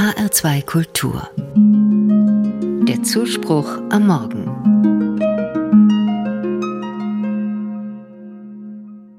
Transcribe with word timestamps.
HR2 0.00 0.64
Kultur. 0.64 1.28
Der 2.88 3.02
Zuspruch 3.02 3.68
am 3.90 4.06
Morgen. 4.06 4.46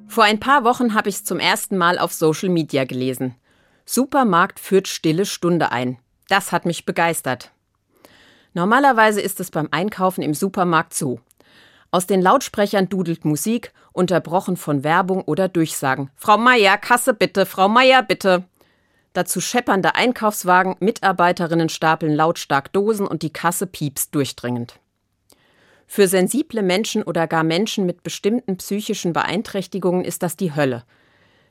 Vor 0.08 0.24
ein 0.24 0.40
paar 0.40 0.64
Wochen 0.64 0.96
habe 0.96 1.10
ich 1.10 1.18
es 1.18 1.24
zum 1.24 1.38
ersten 1.38 1.78
Mal 1.78 2.00
auf 2.00 2.14
Social 2.14 2.50
Media 2.50 2.86
gelesen. 2.86 3.36
Supermarkt 3.86 4.60
führt 4.60 4.88
stille 4.88 5.28
Stunde 5.28 5.72
ein. 5.72 6.00
Das 6.30 6.52
hat 6.52 6.66
mich 6.66 6.84
begeistert. 6.84 7.52
Normalerweise 8.56 9.22
ist 9.22 9.40
es 9.40 9.52
beim 9.52 9.68
Einkaufen 9.70 10.24
im 10.24 10.34
Supermarkt 10.34 10.96
so. 10.96 11.20
Aus 11.92 12.08
den 12.08 12.24
Lautsprechern 12.24 12.90
dudelt 12.90 13.24
Musik, 13.24 13.72
unterbrochen 13.94 14.58
von 14.58 14.84
Werbung 14.84 15.22
oder 15.22 15.48
Durchsagen. 15.48 16.10
Frau 16.16 16.40
Meier, 16.40 16.80
Kasse 16.80 17.14
bitte, 17.14 17.46
Frau 17.46 17.70
Meier 17.70 18.02
bitte. 18.02 18.46
Dazu 19.14 19.42
scheppernde 19.42 19.96
Einkaufswagen, 19.96 20.76
Mitarbeiterinnen 20.80 21.70
stapeln 21.70 22.16
lautstark 22.16 22.72
Dosen 22.72 23.06
und 23.06 23.24
die 23.24 23.34
Kasse 23.34 23.68
piepst 23.68 24.16
durchdringend. 24.16 24.80
Für 25.86 26.08
sensible 26.08 26.62
Menschen 26.62 27.04
oder 27.04 27.28
gar 27.28 27.44
Menschen 27.44 27.86
mit 27.86 28.04
bestimmten 28.04 28.56
psychischen 28.56 29.12
Beeinträchtigungen 29.12 30.06
ist 30.06 30.24
das 30.24 30.38
die 30.38 30.56
Hölle. 30.56 30.86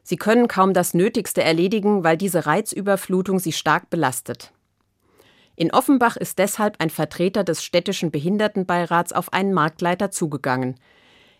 Sie 0.02 0.16
können 0.16 0.48
kaum 0.48 0.73
das 0.73 0.95
Nötigste 0.95 1.42
erledigen, 1.42 2.05
weil 2.05 2.16
diese 2.16 2.46
Reizüberflutung 2.46 3.38
sie 3.38 3.52
stark 3.52 3.91
belastet. 3.91 4.52
In 5.56 5.74
Offenbach 5.74 6.16
ist 6.16 6.38
deshalb 6.38 6.77
ein 6.78 6.88
Vertreter 6.88 7.45
des 7.45 7.62
städtischen 7.62 8.11
Behindertenbeirats 8.11 9.12
auf 9.12 9.34
einen 9.34 9.52
Marktleiter 9.52 10.11
zugegangen. 10.11 10.80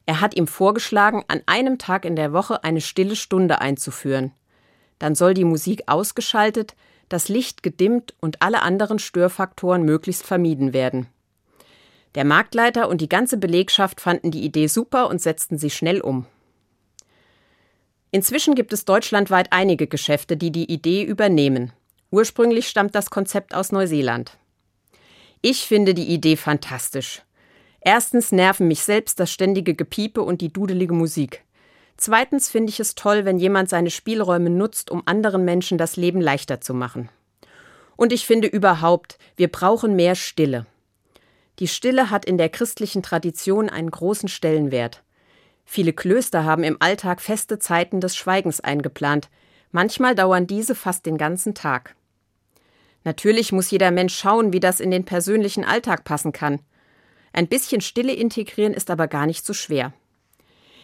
Er 0.05 0.21
hat 0.21 0.37
ihm 0.37 0.47
vorgeschlagen, 0.47 1.25
an 1.29 1.41
einem 1.47 1.79
Tag 1.79 2.05
in 2.05 2.17
der 2.17 2.35
Woche 2.35 2.63
eine 2.65 2.83
stille 2.83 3.17
Stunde 3.17 3.63
einzuführen. 3.63 4.33
Dann 5.01 5.17
soll 5.17 5.35
die 5.35 5.45
Musik 5.45 5.83
ausgeschaltet, 5.87 6.77
das 7.09 7.29
Licht 7.29 7.65
gedimmt 7.65 8.15
und 8.21 8.41
alle 8.41 8.63
anderen 8.63 9.01
Störfaktoren 9.01 9.83
möglichst 9.83 10.25
vermieden 10.25 10.73
werden. 10.73 11.09
Der 12.15 12.25
Marktleiter 12.25 12.89
und 12.89 13.01
die 13.01 13.09
ganze 13.09 13.37
Belegschaft 13.37 14.01
fanden 14.01 14.31
die 14.31 14.45
Idee 14.45 14.69
super 14.69 15.09
und 15.09 15.21
setzten 15.21 15.59
sie 15.59 15.71
schnell 15.71 16.01
um. 16.01 16.27
Inzwischen 18.13 18.55
gibt 18.55 18.73
es 18.73 18.85
deutschlandweit 18.85 19.53
einige 19.53 19.87
Geschäfte, 19.87 20.37
die 20.37 20.51
die 20.51 20.71
Idee 20.71 21.03
übernehmen. 21.03 21.73
Ursprünglich 22.11 22.69
stammt 22.69 22.95
das 22.95 23.11
Konzept 23.11 23.55
aus 23.55 23.71
Neuseeland. 23.73 24.37
Ich 25.43 25.67
finde 25.67 25.95
die 25.95 26.09
Idee 26.09 26.37
fantastisch. 26.37 27.23
Erstens 27.81 28.33
nerven 28.33 28.69
mich 28.69 28.83
selbst 28.83 29.21
das 29.21 29.33
ständige 29.33 29.75
Gepiepe 29.75 30.23
und 30.23 30.41
die 30.41 30.53
dudelige 30.53 30.93
Musik. 30.93 31.45
Zweitens 32.01 32.49
finde 32.49 32.71
ich 32.71 32.81
es 32.81 32.95
toll, 32.95 33.27
wenn 33.27 33.37
jemand 33.37 33.69
seine 33.69 33.91
Spielräume 33.91 34.49
nutzt, 34.49 34.91
um 34.91 35.03
anderen 35.05 35.45
Menschen 35.45 35.77
das 35.77 35.97
Leben 35.97 36.23
leichter 36.23 36.63
zu 36.63 36.73
machen. 36.73 37.11
Und 37.95 38.15
ich 38.15 38.27
finde 38.27 38.49
überhaupt, 38.49 39.19
wir 39.37 39.49
brauchen 39.49 39.97
mehr 39.97 40.15
Stille. 40.15 40.65
Die 41.59 41.69
Stille 41.69 42.09
hat 42.09 42.25
in 42.25 42.39
der 42.39 42.49
christlichen 42.49 43.03
Tradition 43.03 43.69
einen 43.69 43.91
großen 43.91 44.31
Stellenwert. 44.31 45.03
Viele 45.67 45.93
Klöster 45.93 46.43
haben 46.47 46.65
im 46.65 46.79
Alltag 46.81 47.21
feste 47.21 47.59
Zeiten 47.59 48.01
des 48.01 48.17
Schweigens 48.17 48.63
eingeplant. 48.63 49.29
Manchmal 49.71 50.15
dauern 50.15 50.47
diese 50.47 50.75
fast 50.75 51.05
den 51.05 51.19
ganzen 51.19 51.55
Tag. 51.55 51.95
Natürlich 53.05 53.53
muss 53.53 53.71
jeder 53.71 53.91
Mensch 53.91 54.17
schauen, 54.17 54.55
wie 54.55 54.61
das 54.61 54.81
in 54.81 54.91
den 54.91 55.05
persönlichen 55.05 55.67
Alltag 55.67 56.05
passen 56.05 56.33
kann. 56.33 56.61
Ein 57.35 57.47
bisschen 57.47 57.83
Stille 57.83 58.15
integrieren 58.15 58.73
ist 58.73 58.91
aber 58.91 59.07
gar 59.07 59.27
nicht 59.27 59.45
so 59.45 59.53
schwer. 59.53 59.93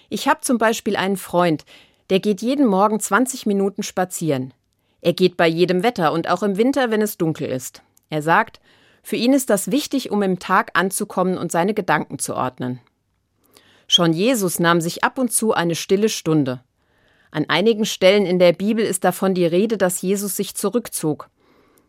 Ich 0.09 0.29
habe 0.29 0.41
zum 0.41 0.59
Beispiel 0.59 0.97
einen 0.97 1.17
Freund, 1.17 1.65
der 2.11 2.21
geht 2.21 2.43
jeden 2.43 2.67
Morgen 2.67 3.01
20 3.01 3.47
Minuten 3.47 3.83
spazieren. 3.83 4.55
Er 5.01 5.13
geht 5.13 5.37
bei 5.37 5.49
jedem 5.49 5.83
Wetter 5.83 6.13
und 6.13 6.29
auch 6.29 6.43
im 6.43 6.57
Winter, 6.57 6.91
wenn 6.91 7.03
es 7.03 7.19
dunkel 7.19 7.49
ist. 7.49 7.83
Er 8.11 8.23
sagt, 8.23 8.61
für 9.03 9.17
ihn 9.17 9.33
ist 9.33 9.51
das 9.51 9.71
wichtig, 9.71 10.11
um 10.11 10.23
im 10.23 10.39
Tag 10.39 10.71
anzukommen 10.75 11.39
und 11.39 11.53
seine 11.53 11.75
Gedanken 11.75 12.19
zu 12.19 12.35
ordnen. 12.35 12.81
Schon 13.89 14.13
Jesus 14.13 14.59
nahm 14.59 14.81
sich 14.81 15.05
ab 15.05 15.19
und 15.19 15.33
zu 15.33 15.53
eine 15.53 15.77
stille 15.77 16.09
Stunde. 16.09 16.61
An 17.31 17.47
einigen 17.49 17.85
Stellen 17.85 18.27
in 18.27 18.39
der 18.39 18.53
Bibel 18.53 18.85
ist 18.85 19.05
davon 19.05 19.35
die 19.35 19.47
Rede, 19.47 19.77
dass 19.77 20.03
Jesus 20.03 20.37
sich 20.37 20.55
zurückzog. 20.55 21.29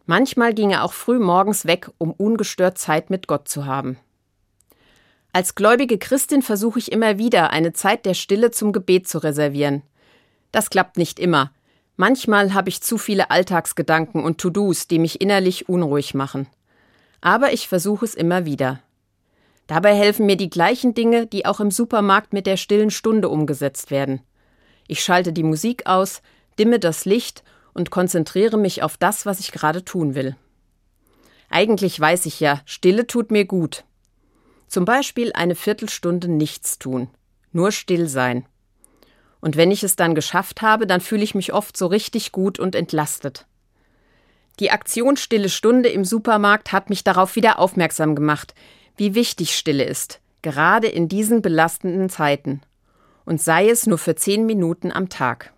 Manchmal 0.06 0.54
ging 0.54 0.72
er 0.72 0.84
auch 0.84 0.94
früh 0.94 1.20
morgens 1.20 1.66
weg, 1.66 1.90
um 1.98 2.12
ungestört 2.12 2.78
Zeit 2.78 3.10
mit 3.10 3.28
Gott 3.28 3.48
zu 3.48 3.66
haben. 3.66 3.98
Als 5.38 5.54
gläubige 5.54 6.00
Christin 6.00 6.42
versuche 6.42 6.80
ich 6.80 6.92
immer 6.92 7.20
wieder, 7.20 7.52
eine 7.52 7.72
Zeit 7.72 8.08
der 8.08 8.16
Stille 8.16 8.50
zum 8.50 8.74
Gebet 8.74 9.08
zu 9.08 9.20
reservieren. 9.20 9.84
Das 10.52 10.72
klappt 10.72 10.98
nicht 10.98 11.20
immer. 11.20 11.52
Manchmal 11.96 12.56
habe 12.56 12.70
ich 12.70 12.82
zu 12.82 12.98
viele 12.98 13.30
Alltagsgedanken 13.30 14.24
und 14.24 14.40
To-Dos, 14.40 14.88
die 14.88 14.98
mich 14.98 15.22
innerlich 15.22 15.70
unruhig 15.70 16.16
machen. 16.16 16.48
Aber 17.22 17.54
ich 17.54 17.68
versuche 17.68 18.04
es 18.04 18.16
immer 18.16 18.46
wieder. 18.46 18.80
Dabei 19.68 19.94
helfen 19.94 20.26
mir 20.26 20.38
die 20.38 20.50
gleichen 20.50 20.96
Dinge, 20.96 21.28
die 21.28 21.46
auch 21.46 21.60
im 21.60 21.70
Supermarkt 21.70 22.34
mit 22.34 22.48
der 22.48 22.58
stillen 22.58 22.90
Stunde 22.90 23.30
umgesetzt 23.30 23.92
werden. 23.92 24.22
Ich 24.88 25.04
schalte 25.04 25.34
die 25.34 25.44
Musik 25.44 25.86
aus, 25.86 26.24
dimme 26.58 26.80
das 26.80 27.06
Licht 27.06 27.44
und 27.76 27.92
konzentriere 27.92 28.58
mich 28.58 28.82
auf 28.82 28.98
das, 28.98 29.28
was 29.28 29.40
ich 29.40 29.52
gerade 29.52 29.86
tun 29.86 30.16
will. 30.16 30.36
Eigentlich 31.48 32.00
weiß 32.00 32.26
ich 32.26 32.40
ja, 32.40 32.62
Stille 32.66 33.06
tut 33.06 33.30
mir 33.30 33.46
gut. 33.46 33.84
Zum 34.68 34.86
Beispiel 34.86 35.32
eine 35.34 35.56
Viertelstunde 35.56 36.28
nichts 36.28 36.78
tun, 36.78 37.10
nur 37.52 37.72
still 37.72 38.08
sein. 38.08 38.46
Und 39.40 39.56
wenn 39.56 39.72
ich 39.72 39.84
es 39.84 39.96
dann 39.96 40.16
geschafft 40.16 40.62
habe, 40.62 40.88
dann 40.88 41.02
fühle 41.02 41.24
ich 41.24 41.36
mich 41.36 41.54
oft 41.54 41.78
so 41.78 41.88
richtig 41.88 42.32
gut 42.32 42.60
und 42.60 42.76
entlastet. 42.76 43.46
Die 44.60 44.72
Aktion 44.72 45.18
Stille 45.18 45.50
Stunde 45.50 45.90
im 45.90 46.04
Supermarkt 46.04 46.72
hat 46.72 46.90
mich 46.90 47.04
darauf 47.04 47.36
wieder 47.36 47.60
aufmerksam 47.60 48.16
gemacht, 48.16 48.56
wie 48.96 49.14
wichtig 49.14 49.56
Stille 49.56 49.84
ist, 49.84 50.20
gerade 50.42 50.88
in 50.88 51.08
diesen 51.08 51.42
belastenden 51.42 52.10
Zeiten. 52.10 52.62
Und 53.24 53.42
sei 53.42 53.70
es 53.70 53.86
nur 53.86 54.00
für 54.00 54.16
zehn 54.16 54.46
Minuten 54.46 54.92
am 54.92 55.10
Tag. 55.10 55.54